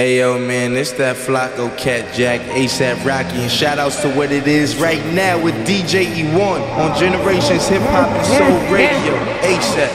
[0.00, 4.46] Ayo, man, it's that Flacko Cat Jack, ASAP Rocky, and shout outs to what it
[4.46, 9.12] is right now with DJ E1 on Generations Hip Hop and Soul Radio.
[9.44, 9.92] ASAP.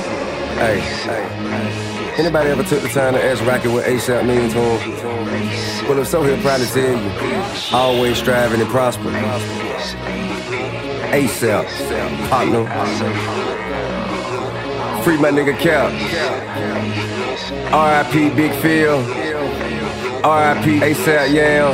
[0.62, 5.90] Hey, hey, anybody ever took the time to ask Rocky what ASAP means to him?
[5.90, 7.76] Well, if so, he'll probably tell you.
[7.76, 9.10] Always striving and prosper.
[11.10, 11.66] ASAP,
[12.30, 12.68] partner.
[15.02, 15.92] Free my nigga Cap.
[17.74, 19.25] RIP Big Phil.
[20.26, 21.70] RIP ASAP, yeah.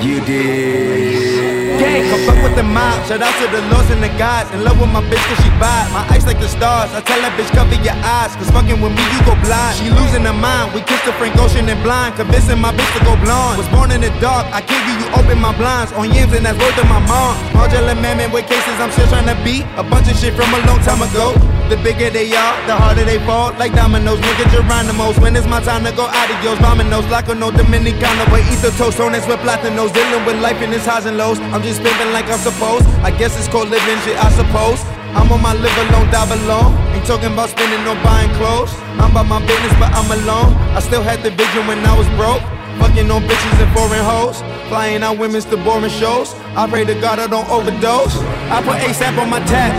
[0.00, 1.76] You did.
[1.76, 3.04] Gang, come fuck with the mob.
[3.04, 4.48] Shout out to the lords and the gods.
[4.56, 5.92] In love with my bitch cause she vibe.
[5.92, 6.88] My eyes like the stars.
[6.96, 8.32] I tell that bitch cover your eyes.
[8.40, 9.76] Cause fucking with me you go blind.
[9.76, 10.72] She losing her mind.
[10.72, 12.16] We kissed the Frank Ocean and blind.
[12.16, 13.60] Convincing my bitch to go blonde.
[13.60, 14.48] Was born in the dark.
[14.48, 15.92] I can't give you open my blinds.
[15.92, 17.36] On yams and that's worth of my mom.
[17.52, 19.68] Marjorie Mammon with cases I'm still trying to beat.
[19.76, 21.59] A bunch of shit from a long time ago.
[21.70, 23.54] The bigger they are, the harder they fall.
[23.54, 25.14] Like dominoes, nigga Geronimo's.
[25.22, 26.58] When it's my time to go adios,
[27.06, 28.26] Laco, no Dominicano.
[28.26, 29.94] But eat the toast, on with platinos.
[29.94, 31.38] Dealing with life in its highs and lows.
[31.54, 32.90] I'm just living like I'm supposed.
[33.06, 34.82] I guess it's called living shit, I suppose.
[35.14, 36.74] I'm on my live alone, die alone.
[36.90, 38.74] Ain't talking about spending or buying clothes.
[38.98, 40.50] I'm about my business, but I'm alone.
[40.74, 42.42] I still had the vision when I was broke.
[42.80, 44.40] Fucking on bitches and foreign hoes.
[44.68, 46.34] Flying out women's to boring shows.
[46.56, 48.16] I pray to God I don't overdose.
[48.48, 49.76] I put ASAP on my tab.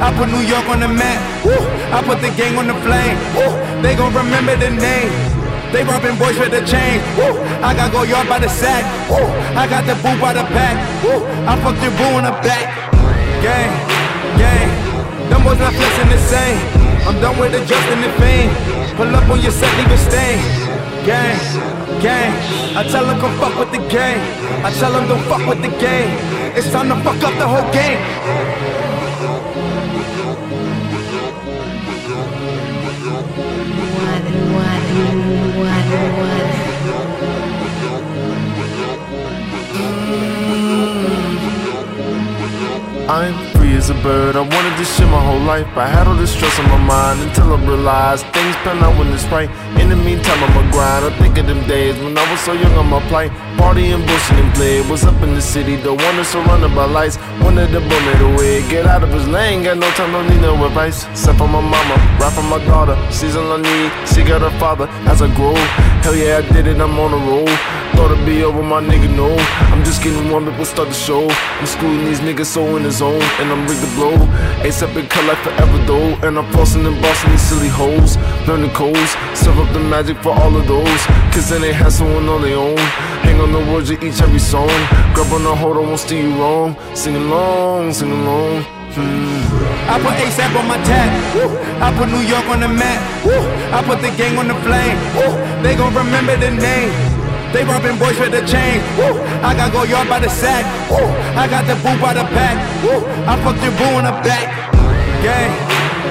[0.00, 1.20] I put New York on the map.
[1.92, 3.16] I put the gang on the flame.
[3.82, 5.10] They gon' remember the name.
[5.72, 7.02] They robbing boys with the chain.
[7.60, 8.84] I got go yard by the sack.
[9.52, 10.76] I got the boo by the pack.
[11.44, 12.72] I fucked your boo in the back.
[13.44, 13.70] Gang,
[14.40, 14.68] gang.
[15.28, 16.58] Them boys not flexing the same.
[17.04, 18.48] I'm done with adjusting the fame.
[18.96, 20.57] Pull up on your set, leave a stain.
[21.08, 22.32] Gang gang.
[22.76, 24.20] I tell them come fuck with the game.
[24.62, 26.10] I tell them don't fuck with the game.
[26.54, 27.98] It's time to fuck up the whole game.
[43.10, 44.34] I'm as a bird.
[44.34, 45.66] I wanted this shit my whole life.
[45.78, 49.08] I had all this stress on my mind until I realized things pan out when
[49.14, 49.48] it's right.
[49.80, 51.04] In the meantime, I'ma grind.
[51.06, 53.30] I think of them days when I was so young on my plight.
[53.58, 54.80] Partying, bullshit, and play.
[54.88, 57.18] Was up in the city, the one that's surrounded by lights.
[57.42, 58.62] Wanted to bum it away.
[58.70, 61.06] Get out of his lane, got no time, don't need no advice.
[61.08, 62.96] Except for my mama, rap for my daughter.
[63.12, 65.54] She's all I need, she got her father as I grow.
[66.04, 67.50] Hell yeah, I did it, I'm on a roll.
[67.96, 69.34] Thought it'd be over, my nigga, no.
[69.72, 71.28] I'm just getting warm, we'll start the show.
[71.28, 74.14] I'm schooling these niggas so in the zone, and I'm rigged to blow.
[74.62, 78.16] ASAP and cut like forever though, and I'm flossing and bossing these silly hoes.
[78.46, 81.02] Learn the codes, serve up the magic for all of those.
[81.32, 82.78] Cause then they hassling on their own.
[83.38, 84.66] Hang on the words of each every song.
[85.14, 86.74] Grab on the hold, I won't steer you wrong.
[86.92, 88.66] Sing along, sing along.
[88.98, 89.38] Hmm.
[89.86, 91.06] I put ASAP on my tab.
[91.78, 92.98] I put New York on the map.
[93.70, 94.98] I put the gang on the flame.
[95.62, 96.90] They gon' remember the name.
[97.54, 98.82] They robbing boys with the chain.
[99.46, 100.66] I got go yard by the sack.
[101.38, 102.58] I got the boo by the pack.
[103.22, 104.50] I fucked your boo in the back.
[105.22, 105.54] Gang,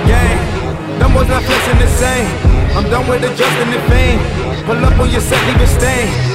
[0.08, 0.40] gang.
[0.96, 2.32] Them boys not flexing the same.
[2.72, 4.20] I'm done with the Justin and the fame.
[4.64, 6.27] Pull up on your set, leave a stain.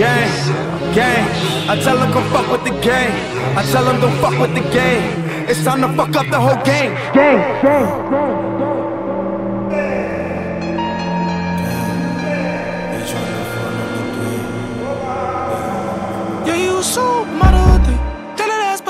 [0.00, 1.28] Gang, gang.
[1.68, 3.12] I tell them come fuck with the game.
[3.54, 5.02] I tell them don't fuck with the game.
[5.46, 6.94] It's time to fuck up the whole game.
[7.12, 8.50] Gang, gang, gang.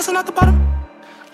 [0.00, 0.56] busting out the bottom.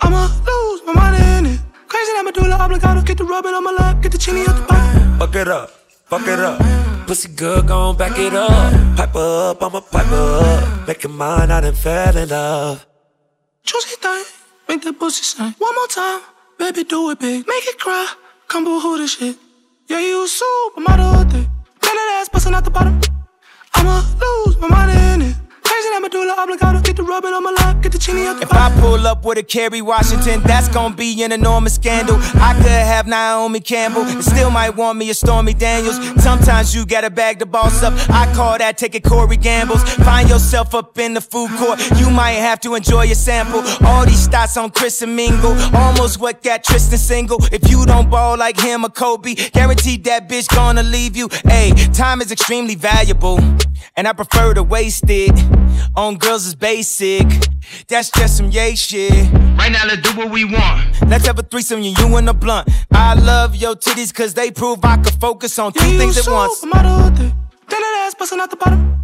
[0.01, 1.59] I'ma lose my mind in it.
[1.87, 3.05] Crazy, I'ma do the obligato.
[3.05, 5.19] Get the rubbing on my lap, get the chili out the bottom.
[5.19, 5.69] Fuck it up,
[6.09, 6.86] fuck it up.
[7.07, 8.51] Pussy good, gon' back it up.
[8.97, 10.87] Pipe up, I'ma pipe up.
[10.89, 12.85] Make it mine, I done fell in love.
[13.63, 14.25] Juicy thing,
[14.67, 15.55] make that pussy sing.
[15.57, 16.19] One more time,
[16.59, 17.47] baby, do it big.
[17.47, 18.13] Make it cry,
[18.49, 19.37] come boo hoo this shit.
[19.87, 21.49] Yeah, you a supermodel thing.
[21.79, 22.99] Bend that ass, bustin' out the bottom.
[23.75, 25.35] I'ma lose my mind in it.
[25.67, 25.87] Crazy.
[26.87, 29.25] Get the rubbing on my lap, get the chili out the If I pull up
[29.25, 32.15] with a Kerry Washington, that's gonna be an enormous scandal.
[32.35, 35.97] I could have Naomi Campbell, and still might want me a Stormy Daniels.
[36.23, 37.93] Sometimes you gotta bag the boss up.
[38.09, 39.83] I call that taking Corey Gambles.
[39.95, 43.61] Find yourself up in the food court, you might have to enjoy your sample.
[43.85, 47.43] All these stats on Chris and Mingle, almost what got Tristan single.
[47.51, 51.27] If you don't ball like him or Kobe, guaranteed that bitch gonna leave you.
[51.43, 53.39] Hey, time is extremely valuable,
[53.97, 55.56] and I prefer to waste it
[55.95, 57.27] on girls is basic.
[57.87, 59.11] That's just some yay shit.
[59.57, 61.01] Right now, let's do what we want.
[61.07, 62.69] Let's have a threesome, you, you and a blunt.
[62.91, 66.31] I love your titties cause they prove I could focus on two yeah, things at
[66.31, 66.63] once.
[66.63, 67.33] I'm out of the Then
[67.81, 68.99] that ass busting out the bottom.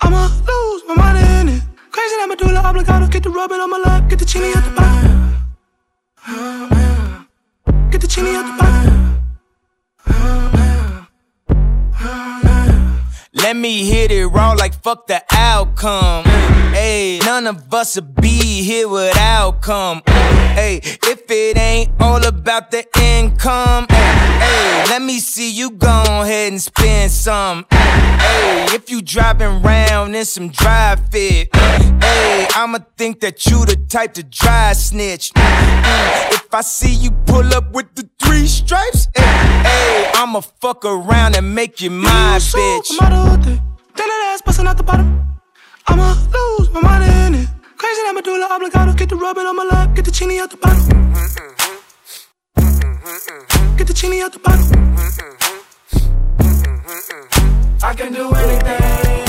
[0.00, 1.18] I'ma lose my mind
[1.48, 1.62] in it.
[1.90, 3.10] Crazy, I'ma do the obligato.
[3.10, 5.28] Get the rubbing on my lap, get the chili at the bottom.
[7.90, 8.97] Get the chili at the bottom.
[13.48, 16.24] Let me hit it raw like fuck the outcome.
[16.74, 20.02] Hey, none of us would be here without come.
[20.58, 26.50] Hey, if it ain't all about the income, hey, let me see you go ahead
[26.50, 27.64] and spend some.
[27.70, 33.76] Hey, if you driving around in some dry fit, hey, I'ma think that you the
[33.76, 35.32] type to dry snitch.
[35.34, 39.22] Mm, if I see you pull up with the three stripes, eh,
[39.62, 42.98] hey, I'ma fuck around and make you my bitch.
[42.98, 43.60] Then
[44.08, 45.24] that ass busting out the bottom.
[45.86, 46.16] I'ma
[46.58, 47.04] lose my mind
[47.36, 47.57] in it.
[47.78, 48.96] Crazy I'ma do the obligado.
[48.96, 50.84] Get the rubbing on my lap, get the chini out the bottle.
[53.76, 54.66] Get the chini out the bottle.
[57.80, 59.27] I can do anything.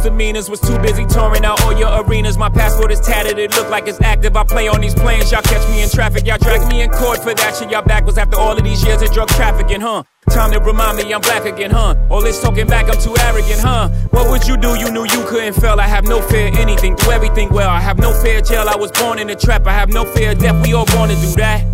[0.00, 0.48] Misdemeanors.
[0.48, 2.38] Was too busy touring out all your arenas.
[2.38, 4.36] My passport is tatted, it look like it's active.
[4.36, 6.26] I play on these planes, y'all catch me in traffic.
[6.26, 7.70] Y'all drag me in court for that shit.
[7.70, 10.02] Y'all back was after all of these years of drug trafficking, huh?
[10.30, 11.94] Time to remind me I'm black again, huh?
[12.08, 13.88] All this talking back, I'm too arrogant, huh?
[14.10, 14.78] What would you do?
[14.78, 15.80] You knew you couldn't fail.
[15.80, 17.68] I have no fear anything, do everything well.
[17.68, 18.68] I have no fear jail.
[18.68, 19.66] I was born in a trap.
[19.66, 20.64] I have no fear death.
[20.64, 21.64] We all born to do that.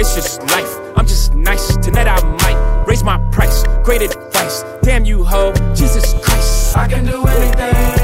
[0.00, 0.72] It's just life.
[0.96, 1.76] I'm just nice.
[1.78, 3.62] Tonight I might raise my price.
[3.84, 4.64] Great advice.
[4.82, 5.52] Damn you, ho.
[5.74, 6.76] Jesus Christ.
[6.76, 7.97] I can do anything.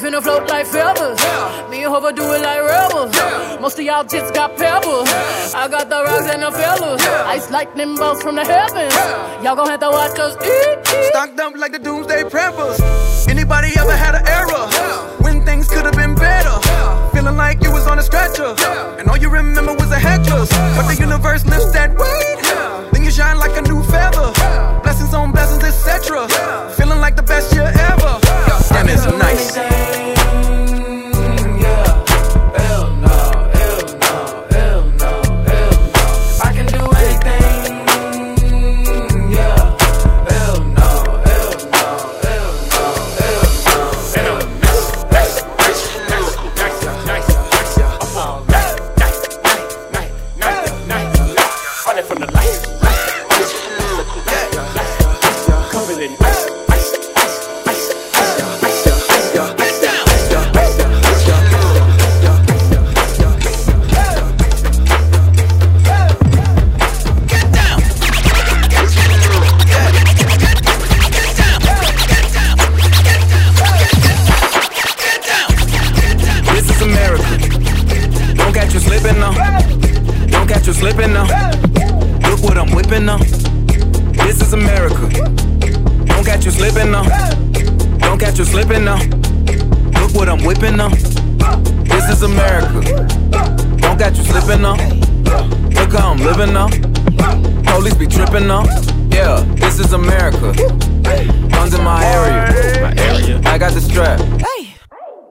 [0.00, 1.20] Finna float like feathers.
[1.70, 3.12] Me and Hova do it like rebels.
[3.60, 5.08] Most of y'all tits got pebbles.
[5.54, 7.02] I got the rocks and the fellas.
[7.28, 8.94] Ice lightning bolts from the heavens.
[9.44, 11.08] Y'all gon' have to watch us eat.
[11.10, 12.80] Stocked up like the doomsday preppers.
[13.28, 14.64] Anybody ever had an error?
[15.20, 16.56] When things could have been better.
[17.12, 18.54] Feeling like you was on a stretcher.
[18.98, 20.50] And all you remember was the headrest.
[20.76, 22.92] But the universe lifts that weight.
[22.92, 24.32] Then you shine like a new feather.
[24.82, 26.26] Blessings on blessings, etc.
[26.72, 28.18] Feeling like the best year ever.
[28.70, 29.89] Damn, it's nice.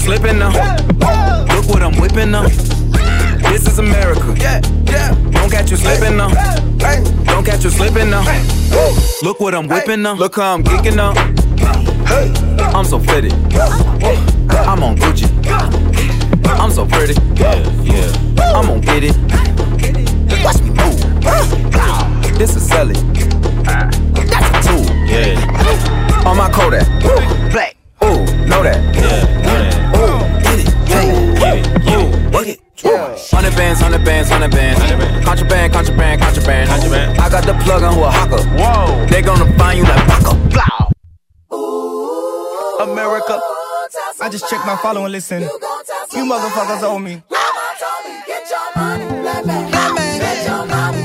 [0.00, 0.50] You slipping now.
[1.54, 2.48] Look what I'm whipping now.
[3.50, 4.34] This is America.
[4.38, 5.14] Yeah, yeah.
[5.30, 6.30] Don't catch you slipping now.
[7.24, 8.24] Don't catch you slipping now.
[9.22, 10.14] Look what I'm whipping now.
[10.14, 11.12] Look how I'm geeking now.
[12.74, 13.34] I'm so fitted.
[14.52, 15.28] I'm on Gucci.
[16.46, 17.14] I'm so pretty.
[17.34, 18.54] Yeah, yeah.
[18.54, 19.16] I'm gonna get it.
[20.42, 22.38] Watch me move.
[22.38, 22.96] This is selling.
[23.64, 24.84] That's a tool.
[25.06, 26.24] Yeah.
[26.26, 26.86] On my Kodak.
[27.52, 27.76] Black.
[28.02, 28.80] Ooh, know that.
[28.94, 29.39] Yeah,
[32.90, 34.80] Hundred bands, hundred bands, hundred bands.
[35.24, 36.68] Contraband, contraband, contraband.
[36.68, 37.18] Contraband.
[37.18, 38.42] I got the plug on Oaxaca.
[38.58, 39.06] Whoa.
[39.06, 40.34] They gonna find you like Baka.
[40.50, 40.90] Blow.
[42.82, 43.40] America.
[44.20, 45.42] I just checked my follow and listen.
[45.42, 47.22] You motherfuckers owe me.
[50.46, 50.99] So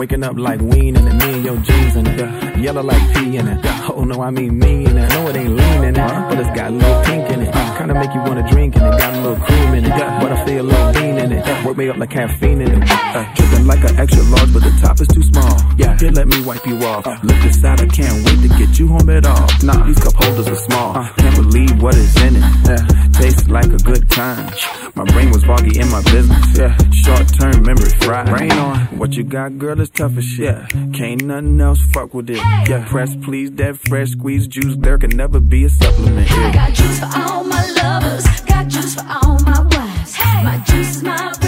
[0.00, 1.02] Waking up like wean it.
[1.02, 2.58] Me and your jeans in it.
[2.58, 3.58] Yellow like pee in it.
[3.86, 5.08] Oh no, I mean me in it.
[5.10, 6.28] No, it ain't lean in it.
[6.30, 7.52] But it's got a little pink in it.
[7.76, 8.98] Kinda make you wanna drink in it.
[8.98, 9.90] Got a little cream in it.
[9.90, 11.66] But I feel a little bean in it.
[11.66, 12.90] Work me up like caffeine in it.
[12.90, 15.56] Uh, dripping like an extra large, but the top is too small.
[15.76, 15.98] Yeah.
[15.98, 17.06] Here, let me wipe you off.
[17.06, 17.18] Uh.
[17.22, 19.46] Look this out, I can't wait to get you home at all.
[19.62, 20.96] Nah, these cup holders are small.
[20.96, 21.08] Uh.
[21.14, 22.40] Can't believe what is in it.
[22.40, 22.86] Yeah.
[23.12, 24.52] Tastes like a good time.
[24.94, 26.58] My brain was foggy in my business.
[26.58, 26.76] Yeah.
[26.90, 28.28] Short term memory fried.
[28.28, 28.78] Rain on.
[28.98, 30.56] What you got, girl, is tough as shit.
[30.94, 32.36] Can't nothing else fuck with it.
[32.68, 32.86] Yeah.
[32.88, 34.76] Press please, that fresh squeeze juice.
[34.78, 36.30] There can never be a supplement.
[36.30, 40.18] I got juice for all my lovers, got juice for all my wives.
[40.42, 41.39] My juice is my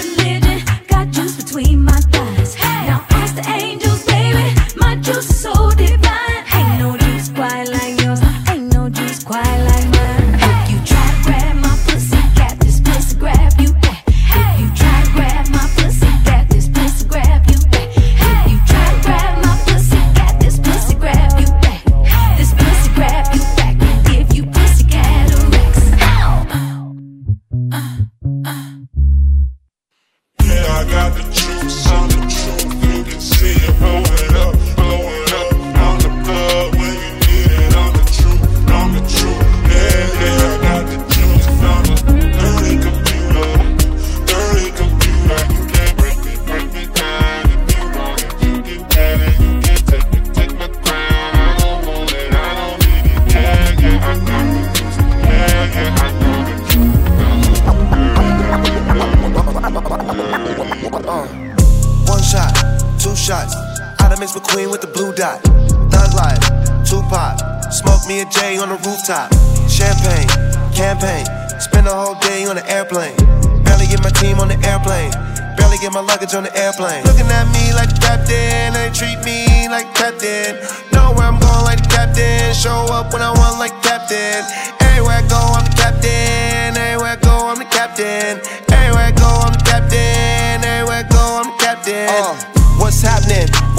[65.16, 65.42] dot.
[65.90, 66.38] Thug life,
[66.86, 67.34] Tupac.
[67.72, 69.32] Smoke me a J on the rooftop.
[69.68, 70.28] Champagne,
[70.74, 71.26] campaign.
[71.58, 73.16] Spend the whole day on the airplane.
[73.64, 75.10] Barely get my team on the airplane.
[75.56, 77.02] Barely get my luggage on the airplane.
[77.04, 80.54] Looking at me like the captain, they treat me like captain.
[80.92, 82.54] Know where I'm going like the captain.
[82.54, 84.44] Show up when I want like captain.
[84.86, 86.78] Everywhere I go, I'm the captain.
[86.78, 88.61] Everywhere I go, I'm the captain.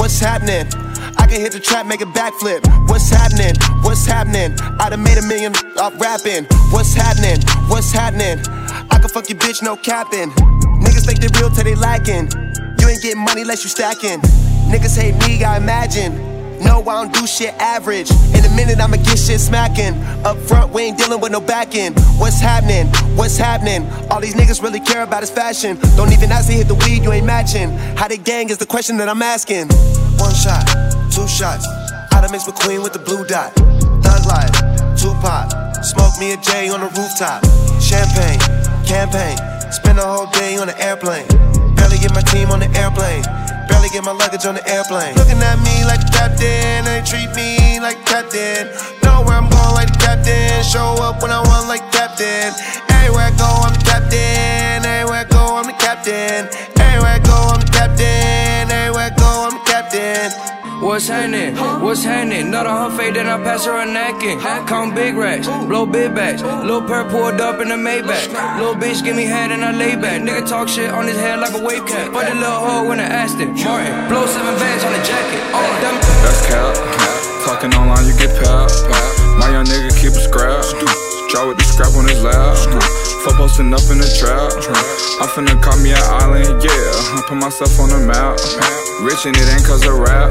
[0.04, 0.68] What's happening?
[1.16, 2.68] I can hit the trap, make a backflip.
[2.90, 3.56] What's happening?
[3.84, 4.52] What's happening?
[4.78, 6.44] I done made a million off rapping.
[6.72, 7.40] What's happening?
[7.70, 8.44] What's happening?
[8.92, 10.32] I can fuck your bitch, no capping.
[10.84, 12.28] Niggas think they real till they lacking.
[12.80, 14.20] You ain't getting money unless you stacking.
[14.68, 16.34] Niggas hate me, I imagine.
[16.60, 18.12] No, I don't do shit average.
[18.12, 19.94] In a minute, I'ma get shit smacking.
[20.26, 21.98] Up front, we ain't dealing with no back end.
[22.18, 22.88] What's happening?
[23.16, 23.90] What's happening?
[24.10, 25.78] All these niggas really care about is fashion.
[25.96, 27.72] Don't even ask to hit the weed, you ain't matching.
[27.98, 29.70] How they gang is the question that I'm asking.
[30.18, 30.66] One shot,
[31.12, 31.68] two shots.
[32.12, 33.54] I done mix McQueen with the blue dot.
[34.04, 34.54] Thug life,
[34.98, 35.50] Tupac.
[35.84, 37.44] Smoke me a J on the rooftop.
[37.82, 38.40] Champagne,
[38.86, 39.38] campaign.
[39.72, 41.28] Spend the whole day on the airplane.
[41.76, 43.24] Barely get my team on the airplane.
[43.68, 45.16] Barely get my luggage on the airplane.
[45.16, 48.70] Looking at me like the captain, they treat me like captain.
[49.04, 50.64] Know where I'm going like the captain.
[50.64, 52.54] Show up when I want like captain.
[52.88, 54.86] Everywhere I go, I'm the captain.
[54.86, 56.48] Everywhere I go, I'm the captain.
[56.80, 58.72] Everywhere I go, I'm the captain.
[58.72, 59.63] Everywhere I go, I'm the captain.
[60.84, 61.56] What's happening?
[61.82, 62.52] What's happening?
[62.52, 64.40] Not on her face, then I pass her a napkin.
[64.40, 66.44] Count big racks, blow big bags.
[66.44, 68.28] Lil' Perp pulled up in the Maybach.
[68.60, 70.22] Lil' bitch give me head and I lay back.
[70.22, 72.12] Nigga talk shit on his head like a wave cap.
[72.12, 74.10] Put the little hoe in the Aston Martin.
[74.10, 75.42] Blow seven bags on the jacket.
[75.56, 75.96] Oh, them.
[76.22, 76.76] That's cap.
[77.46, 78.70] Talking online, you get pap.
[79.40, 80.64] My young nigga keep a scrap.
[81.32, 83.03] Draw with the scrap on his lap.
[83.24, 84.52] For posting up in the trap.
[85.24, 87.16] I'm finna call me an island, yeah.
[87.16, 88.36] I put myself on the map.
[89.00, 90.28] Rich and it ain't cause of rap.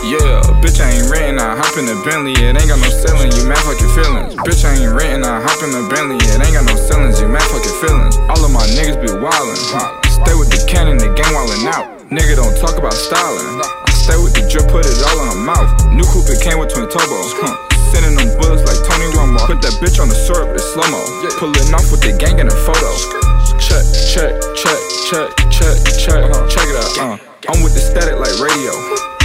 [0.00, 1.36] Yeah, bitch, I ain't renting.
[1.36, 3.28] I hop in the Bentley, it ain't got no ceiling.
[3.36, 4.32] You mad fucking feelings.
[4.40, 5.28] Bitch, I ain't renting.
[5.28, 7.20] I hop in the Bentley, it ain't got no ceilings.
[7.20, 8.16] You mad fucking feelings.
[8.32, 9.60] All of my niggas be wildin'.
[10.08, 11.92] Stay with the cannon, the gang wildin' out.
[12.08, 13.60] Nigga don't talk about styling.
[13.60, 15.68] I stay with the drip, put it all in her mouth.
[15.92, 17.20] New coupe, it came with twin turbo.
[17.36, 17.69] Huh.
[17.90, 19.42] Sending them bullets like Tony Romo.
[19.46, 21.02] Put that bitch on the syrup, it's slow mo.
[21.38, 22.90] Pulling off with the gang in a photo.
[23.58, 26.94] Check, check, check, check, check, check, check it out.
[26.98, 27.30] Uh.
[27.48, 28.72] I'm with the static like radio.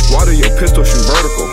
[0.10, 1.48] Water your pistol, shoot vertical.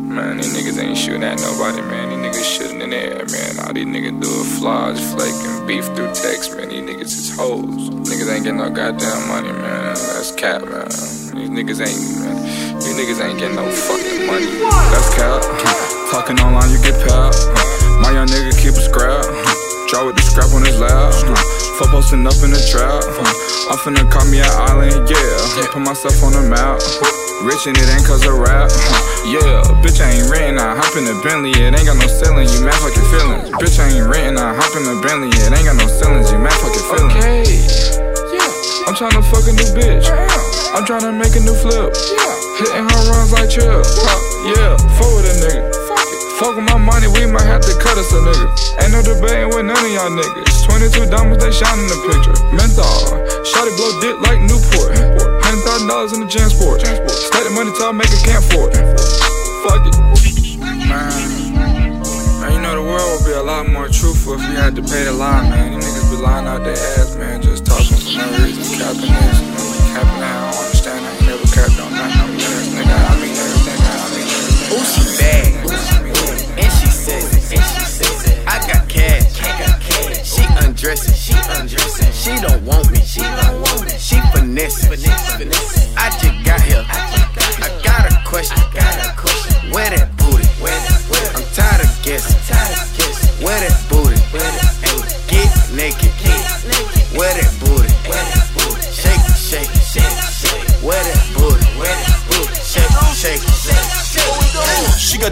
[0.00, 2.10] Man, these niggas ain't shooting at nobody, man.
[2.10, 3.64] These niggas shooting in the air, man.
[3.64, 6.68] All these niggas do is flies, flaking, beef through text, man.
[6.68, 7.90] These niggas is hoes.
[7.90, 9.94] Niggas ain't getting no goddamn money, man.
[9.94, 10.88] That's cap, man.
[11.36, 12.51] These niggas ain't, man.
[12.82, 14.58] These niggas ain't getting no fucking money.
[14.90, 15.38] That's cap.
[16.10, 17.30] Talking online, you get pap.
[18.02, 19.22] My young nigga keep a scrap.
[19.86, 21.14] Draw with the scrap on his lap.
[21.78, 23.06] For posting up in the trap.
[23.70, 25.70] I'm finna call me an island, yeah.
[25.70, 26.82] Put myself on the map.
[27.46, 28.66] Rich and it ain't cause of rap.
[29.30, 30.58] Yeah, bitch, I ain't renting.
[30.58, 32.50] I hop in the Bentley, it ain't got no ceiling.
[32.50, 33.46] You mad fucking feelings.
[33.62, 34.42] Bitch, I ain't renting.
[34.42, 36.34] I hop in the Bentley, it ain't got no ceilings.
[36.34, 37.14] You mad fucking feelings.
[37.14, 37.46] Okay.
[38.34, 38.90] Yeah.
[38.90, 40.10] I'm tryna fuck a new bitch.
[40.74, 41.94] I'm tryna make a new flip.
[42.58, 43.80] Hitting her runs like chill.
[44.44, 45.72] Yeah, forward a nigga.
[46.36, 48.46] Fuck with my money, we might have to cut us a nigga.
[48.82, 50.68] Ain't no debating with none of y'all niggas.
[50.68, 52.36] 22 diamonds, they shine in the picture.
[52.52, 54.92] Menthol, shotty blow dick like Newport.
[55.40, 56.84] Hundred thousand dollars in the jam sport.
[56.84, 58.76] Stack the money till I make a camp for it.
[59.64, 59.96] Fuck it.
[60.92, 61.08] Man,
[62.40, 64.82] man, you know the world would be a lot more truthful if you had to
[64.82, 65.78] pay the lie, man.
[65.78, 67.40] These niggas be lying out their ass, man.
[67.40, 68.66] Just talking for no reason.
[68.76, 70.36] Capping this, you know, capping that.
[70.36, 71.06] I don't understand.
[71.06, 71.21] I
[74.72, 75.44] Ooh, she bad.
[76.58, 77.56] And she sexy.
[77.56, 78.32] And she sexy.
[78.46, 79.26] I got cash.
[80.24, 81.14] She undressing.
[81.14, 82.12] She undressing.
[82.12, 82.98] She don't want me.
[82.98, 83.52] She don't
[84.32, 84.90] finessing.
[85.38, 85.92] Finessing.
[85.96, 86.84] I just got here.
[86.88, 88.58] I got a question.
[88.58, 89.70] I got a question.
[89.72, 90.11] Where that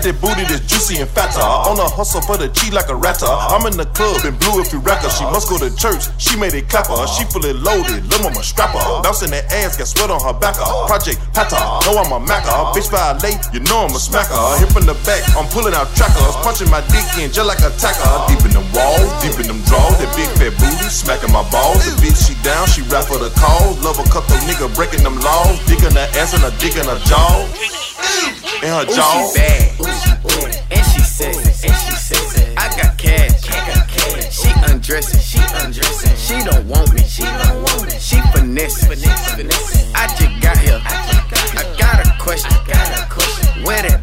[0.01, 1.45] got that booty that's juicy and fatter.
[1.45, 3.29] On a hustle for the cheat like a ratter.
[3.29, 5.13] I'm in the club and blue if you rack her.
[5.13, 6.09] She must go to church.
[6.17, 6.97] She made it clapper.
[7.05, 8.09] She fully loaded.
[8.09, 8.81] Lil' mama strapper.
[9.05, 10.57] Bouncing that ass, got sweat on her back.
[10.57, 10.89] Uh.
[10.89, 11.85] Project Pata.
[11.85, 12.55] Know I'm a macker.
[12.73, 14.41] Bitch violate, you know I'm a smacker.
[14.61, 16.37] Hip in the back, I'm pulling out trackers.
[16.41, 18.09] Punching my dick in just like a tacker.
[18.33, 19.97] Deep in them walls, deep in them draws.
[20.01, 21.85] That big fat booty smacking my balls.
[21.85, 23.77] The bitch she down, she rap for the cause.
[23.85, 25.61] Love a couple nigga breaking them laws.
[25.69, 27.80] Digging her ass and a dick in her jaw.
[28.63, 29.31] In her Ooh, jaw.
[29.33, 29.81] she bad.
[30.71, 31.67] And she sexy.
[31.67, 32.55] And she sexy.
[32.57, 33.49] I got cash.
[33.49, 34.39] I got cash.
[34.39, 35.21] She undressing.
[35.21, 36.17] She undressing.
[36.17, 37.03] She don't want me.
[37.03, 37.99] She don't want me.
[37.99, 38.89] She finessing.
[38.89, 39.95] Finessing.
[39.95, 40.81] I just got here.
[40.85, 42.51] I got a question.
[43.09, 43.65] question.
[43.65, 44.00] Where that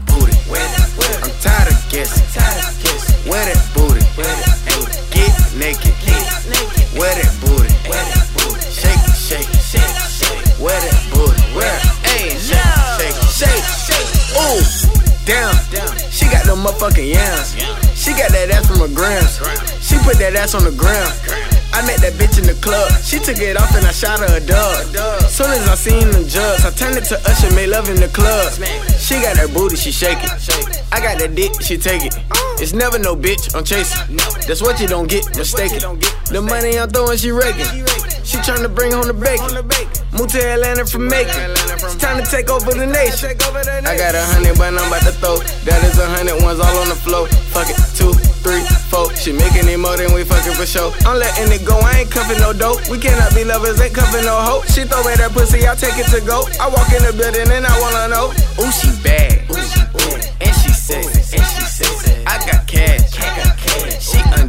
[16.67, 17.55] motherfucking yams.
[17.95, 19.39] She got that ass from her grams.
[19.81, 21.11] She put that ass on the ground.
[21.73, 22.91] I met that bitch in the club.
[23.03, 24.87] She took it off and I shot her a dub.
[25.27, 28.07] Soon as I seen them jugs, I turned it to Usher, made love in the
[28.07, 28.51] club.
[28.97, 30.31] She got that booty, she shake it.
[30.91, 32.15] I got that dick, she take it.
[32.59, 34.17] It's never no bitch, I'm chasing.
[34.47, 35.99] That's what you don't get, mistaken.
[36.31, 37.85] The money I'm throwing, she raking.
[38.23, 39.47] She trying to bring home the bacon.
[40.17, 41.53] Move to Atlanta from Macon.
[41.97, 43.33] It's time to take over the nation.
[43.33, 45.41] I got a hundred, but I'm about to throw.
[45.65, 47.25] That is a hundred ones all on the floor.
[47.49, 48.13] Fuck it, two,
[48.45, 48.61] three,
[48.93, 49.09] four.
[49.17, 50.93] She making it more than we fucking for show.
[51.09, 52.85] I'm letting it go, I ain't cuffing no dope.
[52.85, 54.61] We cannot be lovers, ain't cuffing no hoe.
[54.69, 56.45] She throw away that pussy, I take it to go.
[56.61, 58.29] I walk in the building and I wanna know.
[58.61, 59.49] Ooh, she bad.
[59.49, 60.21] Ooh, she bad.
[60.37, 61.33] And she sexy.
[61.33, 62.13] And she sexy.
[62.29, 63.09] I got cash.
[63.17, 63.41] I got cash.
[63.41, 63.46] She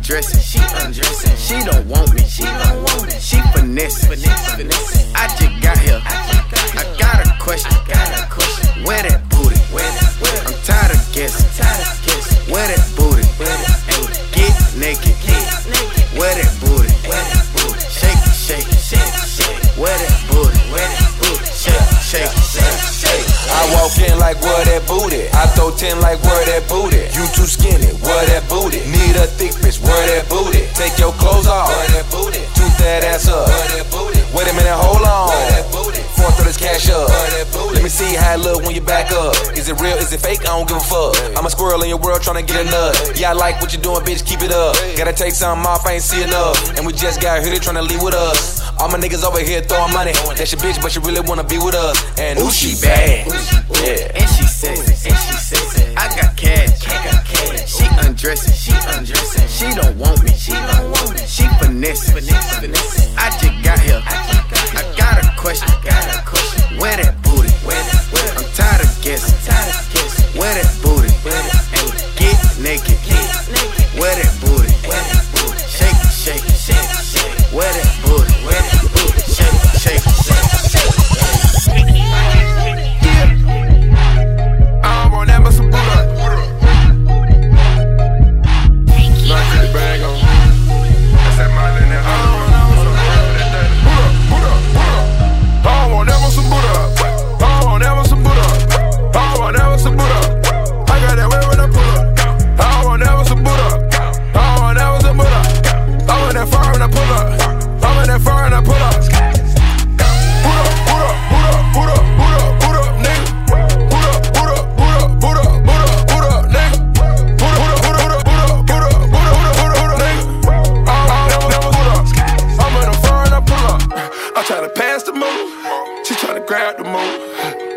[0.09, 0.41] undressing.
[0.41, 1.37] She undressing.
[1.37, 2.25] She don't want me.
[2.25, 3.13] She don't want me.
[3.21, 4.09] She finessing.
[4.09, 5.13] Finesse.
[5.15, 6.01] I just got here.
[6.01, 7.73] I got a question.
[7.87, 8.85] Got a question.
[8.85, 9.61] Where that booty?
[9.69, 11.45] Where I'm tired of guessing.
[11.61, 12.53] Tired of guessing.
[12.53, 13.27] Where that booty?
[13.37, 13.85] Where that?
[13.93, 15.13] Ay, get naked.
[15.21, 16.05] Get naked.
[16.17, 16.89] Where that booty?
[17.05, 17.85] Where that booty?
[17.93, 19.61] Shake, shake, shake, shake.
[19.77, 20.57] Where that booty?
[20.73, 21.45] Where that booty?
[21.53, 23.29] Shake, shake, shake, shake.
[23.53, 25.29] I walk in like where that booty.
[25.37, 27.05] I throw 10 like where that booty.
[27.13, 28.81] You too skinny, where that booty.
[28.89, 29.53] Need a thick
[30.89, 32.41] Take your clothes off, where that booty.
[32.57, 34.25] Toot that ass up, where that booty.
[34.33, 35.29] Wait a minute, hold on.
[35.29, 36.01] Where that booty.
[36.17, 37.13] Four throw this cash up.
[37.13, 37.77] Where that booty.
[37.77, 39.37] Let me see how it look when you back up.
[39.53, 40.01] Is it real?
[40.01, 40.49] Is it fake?
[40.49, 41.13] I don't give a fuck.
[41.37, 43.21] I'm a squirrel in your world trying to get a nut.
[43.21, 44.25] Yeah, I like what you're doing, bitch.
[44.25, 44.81] Keep it up.
[44.97, 46.57] Gotta take something off, I ain't see enough.
[46.81, 48.65] And we just got here, they trying to leave with us.
[48.81, 50.17] All my niggas over here throwing money.
[50.41, 52.01] That's your bitch, but she really wanna be with us.
[52.17, 53.29] And ooh, she bad.
[53.85, 54.17] Yeah.
[54.17, 54.89] And she sexy.
[55.05, 55.85] And she sexy.
[56.01, 56.09] I.
[56.09, 56.88] I got cash.
[58.29, 58.53] She undressing.
[58.53, 59.49] She undressing.
[59.49, 60.31] She don't want me.
[60.33, 61.27] She don't want me.
[61.27, 62.15] She finessing.
[62.15, 63.17] Finesse, finesse.
[63.17, 64.03] I just got here.
[64.05, 65.69] I got a question.
[65.83, 66.79] Got a question.
[66.79, 67.48] Where that booty?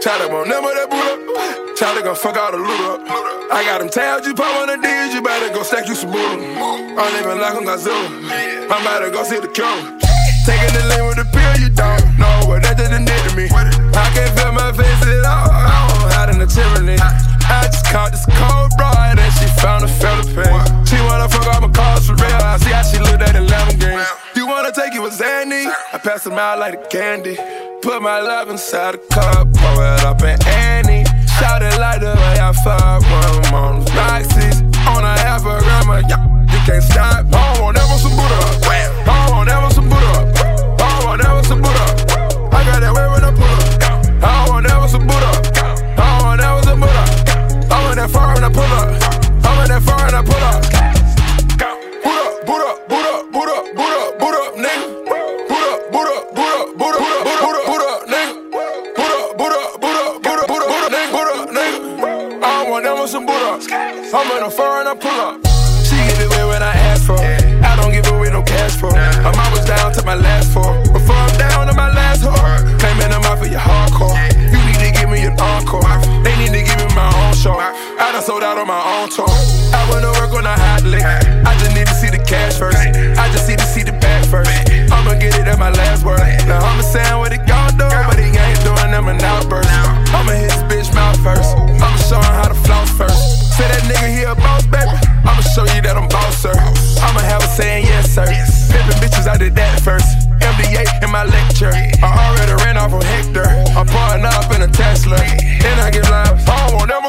[0.02, 1.78] Try to remember that Buddha.
[1.78, 3.06] Try to go fuck all the loot up.
[3.54, 6.10] I got them tails, you pop on the D's, you better go stack you some
[6.10, 6.42] Buddha.
[6.98, 8.10] I'm living like I'm Godzilla.
[8.66, 9.94] I'm about to go see the killer.
[10.42, 12.98] Taking the lane with the pill, you don't know what that did to
[13.38, 13.46] me.
[13.94, 15.54] I can't feel my face at all.
[15.54, 16.98] I don't have the tyranny.
[16.98, 20.66] I just caught this cold bride and she found a Philippine.
[20.90, 22.42] She wanna fuck all my cars for real.
[22.42, 23.46] I see how she looked at the.
[23.46, 24.21] You
[24.52, 25.66] wanna take it with Zandy?
[25.94, 27.38] I pass them out like a candy.
[27.82, 31.06] Put my love inside a cup, pour it up in Annie.
[31.40, 34.62] Shout it like the way I fuck when I'm on Roxy's.
[34.92, 37.26] On a half a gram, yeah, you can't stop.
[37.34, 38.40] I want ever some Buddha.
[39.08, 40.34] I want ever some Buddha.
[40.80, 41.86] I want ever some Buddha.
[42.52, 44.24] I got that way when I pull up.
[44.24, 45.32] I want ever some Buddha.
[45.98, 47.04] I want ever some Buddha.
[47.72, 49.11] I'm in that fire when I pull up.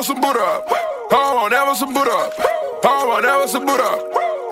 [0.03, 0.67] Want some up.
[1.13, 2.35] I want never some up.
[2.85, 3.79] I want never some up.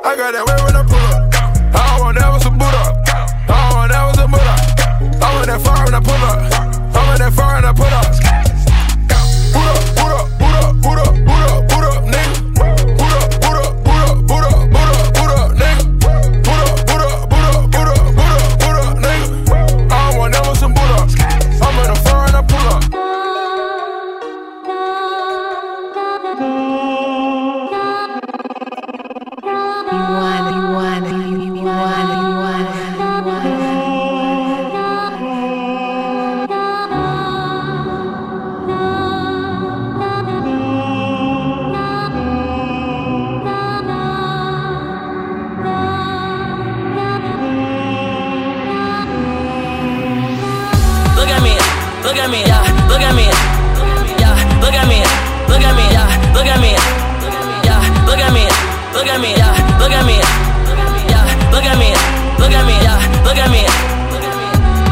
[0.05, 1.75] I got that way when I pull up.
[1.75, 3.09] I want never some up.
[3.49, 4.43] I want never some up.
[5.23, 6.39] I'm in that fire when I pull up.
[6.95, 8.20] I'm in that fire and I pull up.
[52.11, 54.99] Look at me, yeah, look at me, Look at me, yeah, look at me,
[55.47, 56.75] look at me, yeah, look at me,
[57.23, 58.51] Look at me, yeah, look at me,
[58.91, 60.19] look at me, yeah, look at me,
[60.67, 61.95] Look at me, yeah, look at me,
[62.35, 63.63] look at me, yeah, look at me,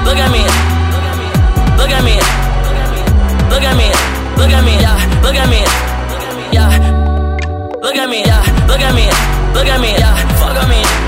[0.06, 0.46] look at me,
[1.74, 2.20] look at me, look at me, look at me,
[3.50, 3.90] look at me, look at me,
[4.38, 5.64] look at me, yeah, look at me,
[6.06, 6.70] look at me, yeah,
[7.82, 9.10] look at me, yeah, look at me,
[9.54, 11.07] look at me, yeah, fuck on me.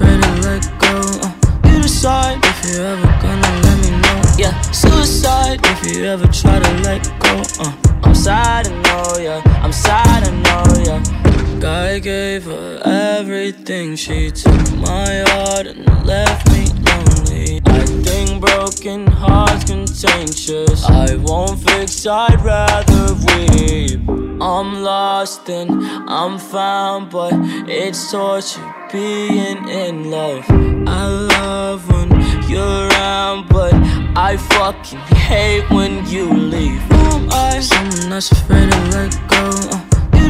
[12.41, 13.95] gave her everything.
[13.95, 17.61] She took my heart and left me lonely.
[17.65, 20.85] I think broken hearts contagious.
[20.85, 24.01] I won't fix, I'd rather weep.
[24.41, 25.69] I'm lost and
[26.09, 27.33] I'm found, but
[27.67, 30.45] it's torture being in love.
[30.87, 32.09] I love when
[32.49, 33.73] you're around, but
[34.15, 34.99] I fucking
[35.29, 36.81] hate when you leave.
[36.81, 37.59] Who am I?
[37.59, 39.80] Someone that's afraid to let go.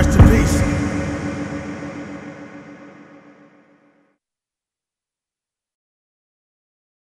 [0.00, 0.89] Rest in peace.